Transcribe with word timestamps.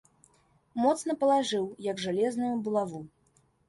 Моцна 0.85 1.17
палажыў, 1.25 1.71
як 1.91 2.05
жалезную 2.09 2.53
булаву. 2.67 3.09